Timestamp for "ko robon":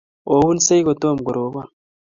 1.25-1.67